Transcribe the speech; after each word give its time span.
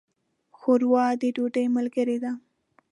ښوروا 0.57 1.05
د 1.21 1.23
ډوډۍ 1.35 1.65
ملګرې 1.77 2.17
ده. 2.23 2.31